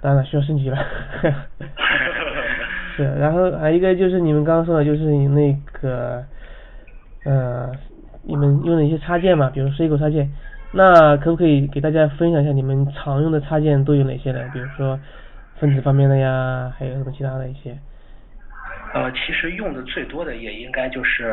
[0.00, 0.78] 当然需要升级了。
[2.96, 6.22] 是，然后还一个就是你们刚刚说的，就是你那个
[7.24, 7.70] 呃，
[8.22, 10.30] 你们用的一些插件嘛，比如 C 口插件，
[10.72, 14.40] 那可不可以给大家分享一下你们常用的插件都有哪些呢？
[14.52, 14.98] 比如说
[15.62, 17.78] 分子方面的呀，还有什么其他的一些？
[18.94, 21.32] 呃，其实用的最多的也应该就是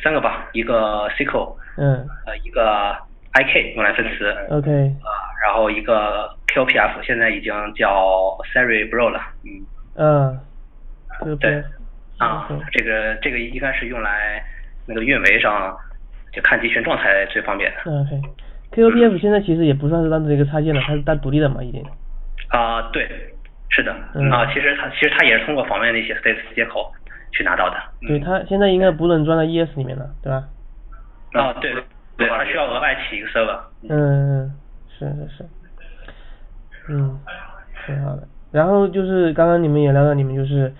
[0.00, 2.96] 三个吧，一个 SQL，嗯呃，一个
[3.34, 5.10] IK 用来分词，，OK，呃，
[5.44, 10.40] 然后一个 QPF 现在已经叫 Cerebro 了，嗯，嗯，
[11.18, 11.64] 这个对，
[12.18, 14.40] 啊这个这个应该是用来
[14.86, 15.76] 那个运维上
[16.32, 17.90] 就看集群状态最方便的。
[17.90, 21.84] OK，KOPF 现在其实也不算是单独的一个插件了，它是单独立的嘛，已经。
[22.50, 23.08] 啊、对，
[23.70, 26.92] 是的，嗯啊，其实它其实它也是通过访问那些 States 接口
[27.32, 27.76] 去拿到的。
[28.06, 30.44] 对，它现在应该不能装在 ES 里面了，对吧？
[31.32, 31.72] 啊，对
[32.16, 33.58] 对，它需要额外起一个 server。
[33.88, 34.52] 嗯，嗯
[34.98, 35.48] 是是是，
[36.88, 37.18] 嗯，
[37.86, 38.26] 挺好的。
[38.52, 40.72] 然后就是刚刚你们也聊到，你们就是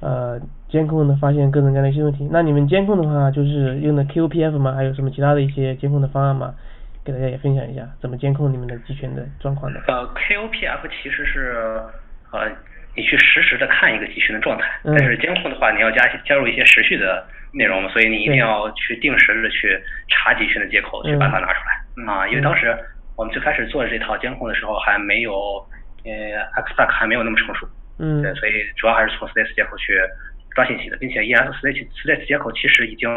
[0.00, 2.28] 呃监控的发现各种各样的一些问题。
[2.30, 4.74] 那你们监控的话，就是用的 QPF 吗？
[4.74, 6.54] 还有什么其他的一些监控的方案吗？
[7.08, 9.80] 给大家也分享一下，怎么监控你们的集群的状况的。
[9.88, 11.80] 呃，KOPF 其实是
[12.32, 12.46] 呃，
[12.94, 14.94] 你去实时的看一个集群的状态，嗯。
[14.94, 22.28] 但是监控的话，你要加加入一些时序的内容嘛，所以你一定要去定时的去查集群的接口，去把它拿出来、啊。
[22.28, 22.76] 因为当时
[23.16, 25.32] 我们最开始做这套监控的时候，还没有
[26.04, 26.12] 呃
[26.62, 27.66] XPack 还没有那么成熟，
[27.98, 28.20] 嗯。
[28.20, 29.98] 对，所以主要还是从 States 接口去
[30.54, 33.08] 抓信息的，并且 ES States States 接口其实已经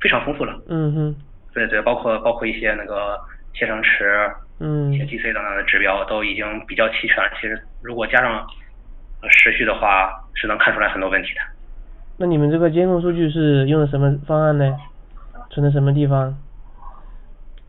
[0.00, 1.16] 非常丰富了，嗯哼，
[1.54, 3.18] 对对，包括包括一些那个
[3.56, 4.30] 切成池。
[4.58, 7.30] 嗯一些 GC 等等的指标都已经比较齐全了。
[7.38, 8.46] 其实如果加上
[9.20, 11.40] 呃时序的话，是能看出来很多问题的。
[12.16, 14.64] 那你们这个监控数据是用的什么方案呢？
[15.50, 16.34] 存在什么地方？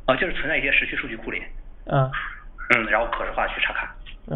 [0.06, 1.44] 啊，就是存在一些时序数据库里，
[1.88, 2.10] 啊
[2.74, 3.90] 嗯，然后可视化去查看。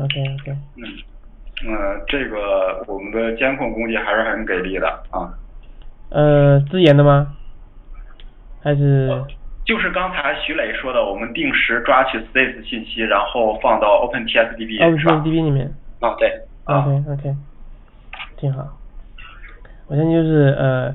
[0.03, 5.31] ，OK OK，嗯，呃，这个我们的监控工具还是很给力的啊。
[6.09, 7.33] 呃，自研的吗？
[8.61, 9.09] 还是？
[9.71, 15.71] 就是刚才徐磊说的，我们定时抓取 states 信息，然后放到 OpenTSDB 里面 tsdb 里面。
[16.01, 16.27] 啊，对，
[16.65, 17.35] 啊 OK OK，
[18.35, 18.67] 挺好。
[19.87, 20.93] 我相信就是呃，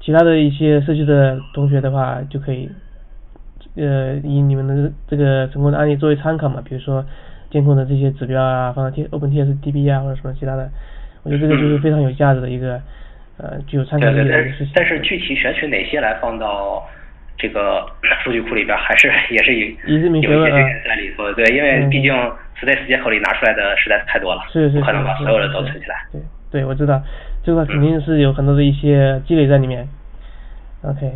[0.00, 2.68] 其他的一些社区的同学的话，就可以
[3.76, 7.02] 呃以你们的这个成功的案例作为参考嘛，比如说
[7.50, 10.70] 监控的这些指标啊，放到 T OpenTSDB 啊或者什么其他的，
[11.22, 12.78] 我觉得这个就是非常有价值的一个
[13.38, 14.72] 呃具有参考意义的一个事情。
[14.74, 16.86] 但是具体选取哪些来放到
[17.40, 17.86] 这个
[18.22, 19.76] 数据库里边，还是也是有一
[20.20, 21.32] 有一些在里头。
[21.32, 22.12] 对，因为嗯毕竟
[22.60, 25.96] States 接口里拿出来的实在是太多了，是是是，不可能把所有的都存起来。
[26.12, 26.20] 对
[26.52, 27.00] 对，我知道，
[27.42, 29.88] 这块肯定是有很多的一些积累在里面。
[30.82, 31.12] OK，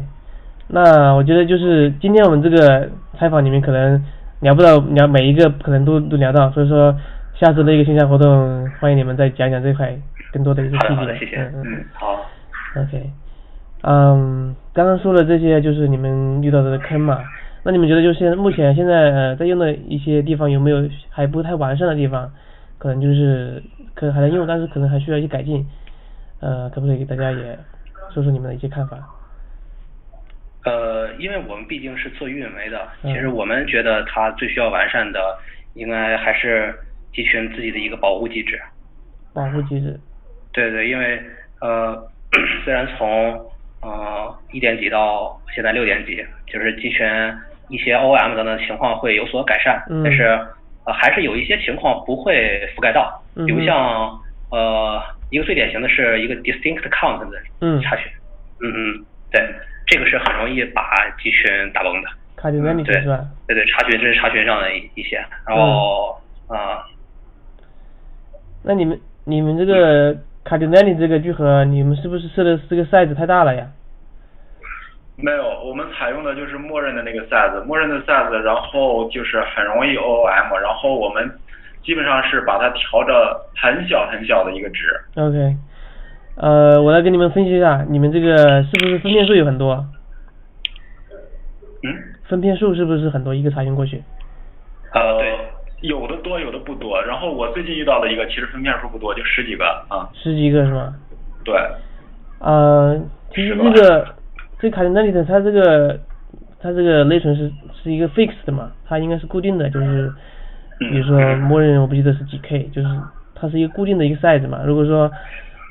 [0.69, 4.03] 那我觉得就是今天我们这个采访里面可能
[4.41, 6.95] 聊不到聊每一个可能都都聊到，所以说
[7.35, 9.93] 下次的一个线下活动，欢迎你们再讲讲这块
[10.33, 10.95] 更多的一些细节。
[10.95, 11.37] 好的谢谢。
[11.37, 12.21] 嗯，好。
[12.77, 13.11] OK，
[13.87, 17.23] 嗯，刚刚说的这些就是你们遇到的坑嘛，
[17.65, 22.33] 那你们觉得就是目前现在呃在用的一些地方有没有还不太完善的地方？
[22.79, 23.63] 可能就是
[23.95, 25.67] 可能还能用，但是可能还需要一些改进。
[26.41, 27.59] 呃，可不可以给大家也
[28.13, 28.99] 说说你们的一些看法？
[30.65, 35.21] 呃，因为我们毕竟是做运维的，嗯其实我们觉得它最需要完善的，
[35.75, 36.75] 应该还是
[37.13, 38.59] 集群自己的一个保护机制。
[39.35, 39.99] 保护机制。
[40.53, 41.23] 对对，因为
[41.61, 41.97] 呃，
[42.65, 43.41] 虽然从
[43.85, 47.07] 呃一点几到现在六点几，就是集群
[47.69, 50.03] 一些 OM 等等情况会有所改善，嗯。
[50.03, 50.25] 但是
[50.87, 54.11] 呃还是有一些情况不会覆盖到，比如像
[54.51, 57.81] 呃一个最典型的是一个 distinct count 的嗯。
[57.83, 58.07] 查询，
[58.61, 59.41] 嗯嗯，对，
[59.87, 60.83] 这个是很容易把
[61.23, 62.09] 集群打崩的。
[62.85, 63.25] 对是吧？
[63.47, 65.17] 对对，查询这是查询上的一一些，
[65.49, 66.21] 然后
[66.51, 66.85] 嗯啊、
[68.63, 70.15] 那你们你们这个
[70.45, 73.67] cardinality 这个聚合，你们是不是设的这个 size 太大了呀？
[75.17, 81.31] 没有，我们采用的就是默认的那个 size，默认的 size，然后就是很容易 OOM，然后我们
[81.85, 85.01] 基本上是把它调的很小很小的一个值。
[85.15, 85.57] OK，
[86.37, 89.87] 呃，我来给你们分析一下，你们这个是不是分辨数有很多？
[91.85, 93.33] 嗯，分辨数是不是很多？
[93.35, 94.03] 一个查询过去？
[94.93, 95.39] 呃对，
[95.83, 96.14] 有的多，
[96.45, 97.03] 有的不多。
[97.03, 100.09] 然后我最近遇到的一个，其实分片数不多，就十几个啊。
[100.13, 100.95] 十几个是吗？
[101.45, 101.55] 对，
[102.39, 103.01] 呃，
[103.35, 104.15] 其实是吧这个
[104.59, 105.99] 这个 cardinality 它这个
[106.59, 107.51] 它这个内存是
[107.83, 110.11] 是一个 fixed 的嘛，它应该是固定的，就是
[110.81, 112.89] 嗯比如说默认我不记得是几 K，就是
[113.35, 114.63] 它是一个固定的一个 size 嘛。
[114.65, 115.11] 如果说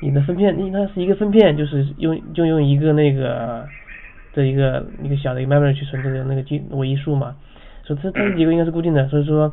[0.00, 3.66] 你的分片，因为它是一个分片，就是用就用一个那个
[4.32, 7.34] 的一个一个小的一个 memory 去存这个那个基尾一数嘛，
[7.82, 9.52] 所以它它这几个应该是固定的，所以说。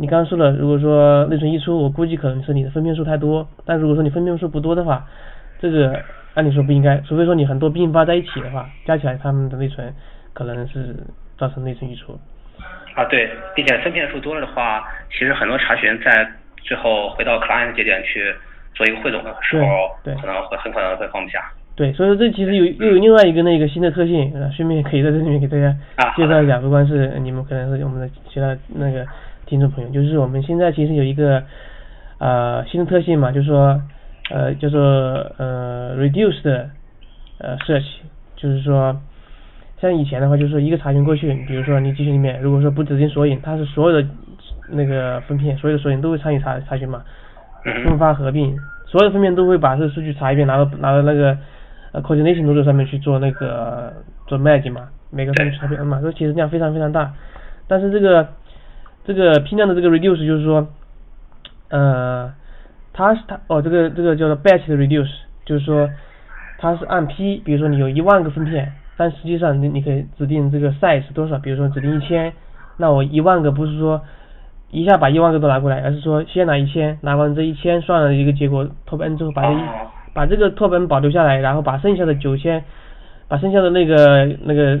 [0.00, 3.46] 你刚刚说了，如果说内存溢出，我估计可能是你的分辨数太多。
[3.66, 5.04] 但如果说你分辨数不多的话，
[5.60, 6.00] 这个
[6.32, 9.92] 按理说不应该，除非说你很多并发在一起的话，加起来它们的内存
[10.32, 10.96] 可能是
[11.36, 12.18] 造成内存溢出。
[12.94, 16.26] 啊，对，并且分辨数多了的话，其实很多查询在
[16.62, 18.34] 最后回到 client 节点去
[18.72, 19.66] 做一个汇总的时候，
[20.02, 21.40] 对可能会很可能会放不下。
[21.76, 25.74] 对，所以说这其实有又有另外一个那个新的特性，呃，顺便可以在这里面给大家
[26.16, 29.06] 介绍一下，不光是你们可能是我们的其他那个
[29.50, 31.42] 听众朋友，就是我们现在其实有一个
[32.18, 33.82] 呃新的特性嘛，就是说
[34.30, 36.48] 呃叫做呃 reduced
[37.38, 37.84] 呃 search，
[38.36, 38.96] 就是说
[39.80, 44.08] 像以前的话，就是说一个查询过去，比如说你集群里面如果说不指定索引，它是所有的
[44.70, 47.02] 那个分片，所有的索引都会参与查查询嘛，
[47.84, 51.36] 分发合并，所有的分片都会把这个数据查一遍，拿到拿到那个。
[51.92, 53.92] 呃，coordination node 上面去做那个
[54.28, 57.12] 做 merge 嘛，每个上面去查遍嘛，这其实量非常非常大。
[57.66, 58.28] 但是这个
[59.12, 60.68] 这个批量的这个 reduce 就是说，
[61.68, 62.32] 呃，
[62.92, 65.10] 它是它哦，这个这个叫做 batch 的 reduce，
[65.44, 65.88] 就是说
[66.58, 72.32] 它是按批，比如说你有一万个分片，但实际上你你可以指定这个 size 多少，比如说指定一千，
[72.76, 74.00] 那我一万个不是说
[74.70, 79.62] 一下把一万个都拿过来，而是说先拿一千，拿完这一千算了一个结果，top n 之后把这一。
[80.12, 82.64] 把这个拓本保留下来，然后把剩下的九千，
[83.28, 84.76] 把剩下的那个那个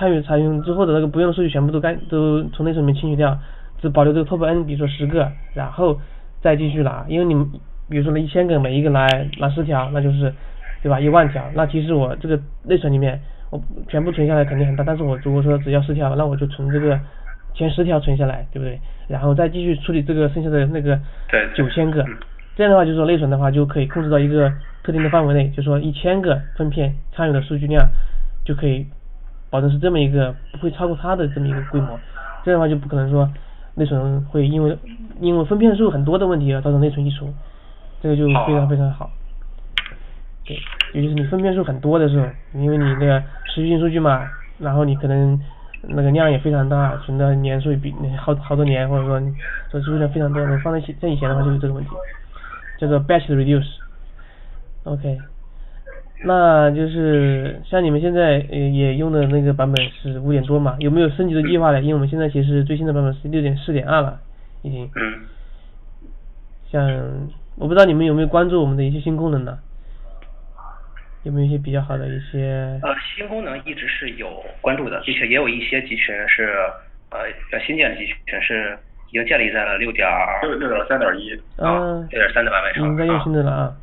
[0.00, 3.38] 参与查询之后的那个不用的数据全部都干都从内存里面清除掉，
[3.82, 6.00] 只保留这个 top n，比如说十个，然后
[6.40, 7.46] 再继续拿，因为你们
[7.90, 10.32] 比如说那一千个，每一个来拿十条，那就是
[10.82, 10.98] 对吧？
[10.98, 16.98] 一万条，那其实我这个内存里面我全部存下来肯定很大，但是我如果说只要十条，那我就存这个
[17.52, 18.80] 前十条存下来，对不对？
[19.06, 20.98] 然后再继续处理这个剩下的那个
[21.54, 22.02] 九千个。
[22.56, 24.50] 这样的话，就是说内存的话就可以控制到一个
[24.82, 27.86] 特定的范围内，就说一千个分片参与的数据量
[28.46, 28.86] 就可以
[29.50, 31.98] 保证是这么一个不会超过它的这么一个规模。
[32.44, 33.28] 这样的话就不可能说
[33.74, 34.78] 内存会因为
[35.20, 37.32] 因为分片数很多的问题而造成内存溢出，
[38.00, 39.10] 这个就非常非常好。
[40.46, 40.56] 对，
[40.94, 44.26] 尤其是你分片数很多的时候，因为你那个持续性数据嘛，
[44.58, 45.38] 然后你可能
[45.82, 49.20] 那个量也非常大，存的年数比好好多年，或者说
[49.70, 51.90] 说数据量非常多，你放在在以前的话就是这个问题。
[52.78, 55.18] 叫做 batch reduce，OK，
[56.24, 60.76] 那就是像你们现在呃也用的那个版本是五点多嘛？
[60.78, 61.80] 有没有升级的计划呢？
[61.80, 64.20] 因为我们现在其实最新的版本是六点四点二了，
[64.62, 64.90] 已经。
[64.96, 65.20] 嗯。
[66.70, 66.86] 像
[67.56, 69.58] 我不知道你们有没有关注我们的一些新功能呢？
[71.22, 72.78] 有没有一些比较好的一些？
[72.82, 76.54] 呃，新功能一直是有关注的，并且也有一些集群是
[77.10, 77.18] 呃
[77.52, 78.78] 要新建的集群是。
[79.12, 80.06] 已经建立在了六点
[80.40, 83.04] 六六点三点一啊，六点三的版本上啊。
[83.04, 83.74] 用新的了啊。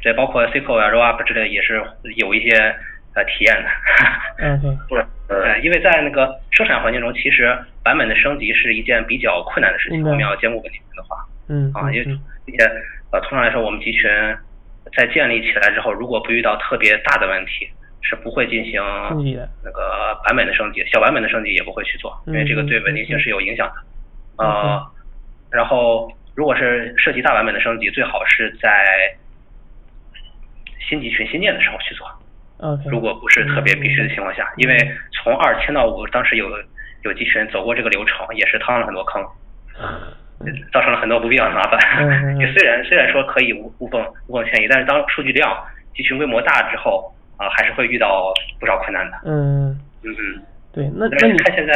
[0.00, 1.82] 这包括 SQL 啊、Rollup 之类也是
[2.16, 2.56] 有一些
[3.14, 3.68] 呃体验的。
[4.38, 4.70] 嗯，对。
[4.88, 10.02] 不是，呃，因为在那个生产环境中，其实版本的升级是一件比较困难的事情。
[10.04, 11.16] 我们要兼顾问题的话。
[11.48, 11.70] 嗯。
[11.74, 12.04] 啊，因为
[12.44, 12.64] 并且
[13.12, 14.02] 呃，通常来说，我们集群
[14.96, 17.68] 在建立起来之后，如果不遇到特别大的问题，
[18.02, 18.82] 是不会进行
[19.64, 24.44] 那个版本的升级，小版本的升级也不会去做，因为这个对稳定性是有影响的。
[24.44, 24.84] 呃，
[25.50, 28.68] 然后如果是涉及大版本的升级，最好是在
[30.88, 32.06] 新集群新建的时候去做。
[32.90, 34.76] 如果不是特别必须的情况下，因为
[35.12, 36.48] 从二迁到五，当时有
[37.02, 39.22] 有集群走过这个流程，也是趟了很多坑，
[40.72, 42.36] 造成了很多不必要的麻烦。
[42.38, 45.54] 你 虽然虽然说可以无无缝无缝迁移，但是当数据量
[45.94, 49.18] 集群规模大之后啊，还是会遇到不少困难的。
[49.26, 49.70] 嗯
[50.02, 50.12] 嗯。
[50.72, 51.72] 对，那那你看现在，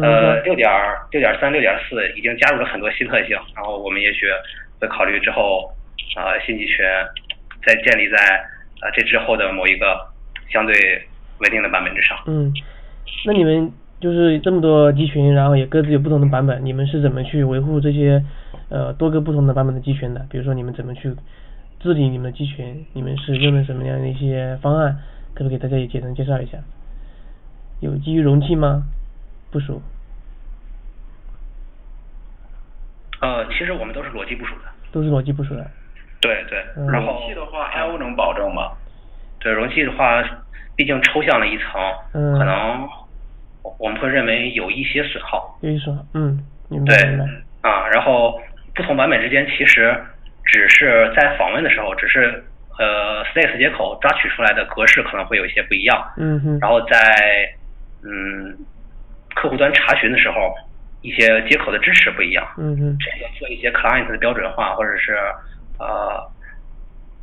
[0.00, 0.66] 呃，六点
[1.10, 4.26] 六点三、六点四已经加入了很多新特性，然后我们也许
[4.80, 5.70] 会考虑之后，
[6.16, 6.76] 啊，新集群
[7.66, 8.16] 再建立在
[8.80, 10.08] 啊这之后的某一个
[10.48, 10.74] 相对
[11.38, 12.18] 稳定的版本之上。
[12.26, 12.52] 嗯，
[13.26, 18.24] 那你们就是这么多集群，然后也各自有不同的版本，你们是怎么去维护这些
[18.68, 20.26] 呃多个不同的版本的集群的？
[20.30, 21.14] 比如说你们怎么去
[21.80, 22.84] 治理你们的集群？
[22.92, 24.96] 你们是用的什么样的一些方案？
[25.34, 26.58] 可不可以给大家也简单介绍一下？
[27.80, 28.82] 有基于容器吗？
[29.50, 29.80] 部署？
[33.20, 34.62] 呃，其实我们都是逻辑部署的。
[34.92, 35.70] 都是逻辑部署的。
[36.20, 36.64] 对对。
[36.92, 37.20] 然后。
[37.20, 38.72] 容器的话，I/O 能保证吗？
[39.38, 40.22] 对，容器的话，
[40.76, 41.80] 毕竟抽象了一层，
[42.38, 42.88] 可能
[43.78, 45.58] 我们会认为有一些损耗。
[45.62, 46.38] 有一些损耗，嗯，
[46.68, 47.24] 明白明白。
[47.68, 48.40] 啊，然后
[48.74, 49.94] 不同版本之间其实
[50.44, 52.42] 只是在访问的时候，只是
[52.78, 56.02] 呃 s t a t e 接口抓取出来的格式可能会有一些不一样。
[56.18, 56.58] 嗯哼。
[56.60, 56.96] 然后在
[58.02, 58.56] 嗯，
[59.34, 60.54] 客户端查询的时候，
[61.02, 62.46] 一些接口的支持不一样。
[62.58, 62.96] 嗯嗯。
[62.98, 65.16] 这个做一些 client 的标准化，或者是
[65.80, 66.22] 呃，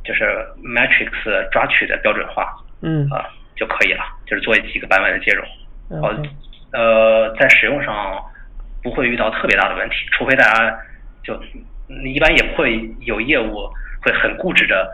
[0.04, 0.24] 就是
[0.62, 2.52] matrix 抓取的标准化。
[2.82, 3.08] 嗯。
[3.10, 3.24] 啊，
[3.56, 5.44] 就可以了，就是做几个版本的接容。
[6.02, 6.14] 哦。
[6.72, 8.22] 呃，在使用上
[8.82, 10.78] 不会遇到特别大的问题，除非大家
[11.24, 11.34] 就
[12.04, 13.68] 一般也不会有业务
[14.02, 14.86] 会很固执的，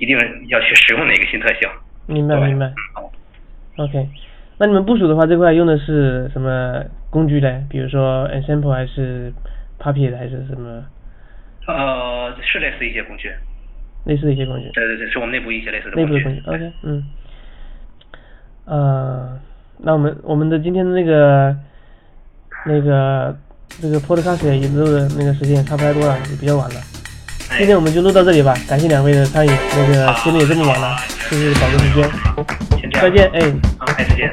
[0.00, 0.16] 一定
[0.48, 1.68] 要去使用哪个新特性。
[2.06, 2.72] 明白明白。
[3.76, 4.08] OK。
[4.58, 7.64] 那你们部署的话，这块用的是什么工具呢？
[7.70, 9.32] 比如说 Ensemble 还是
[9.78, 10.84] Puppet 还是什么？
[11.72, 13.32] 呃，是类似一些工具。
[14.04, 14.70] 类似的一些工具。
[14.72, 16.12] 对对对，是我们内部一些类似的工具。
[16.14, 17.04] 内部的工具，OK，嗯。
[18.64, 19.38] 呃，
[19.78, 21.56] 那我们我们的今天的那个
[22.64, 23.36] 那个
[23.80, 26.80] 这个 Podcast 也录的那个时间也差不太多了，也比较晚了。
[27.58, 29.50] 今天我们就录到这里吧，感谢两位的参与。
[29.50, 30.96] 那个现在也这么晚了，
[31.30, 32.90] 就是宝贵时间。
[32.92, 33.40] 再见，哎。
[33.78, 34.30] 好，再见。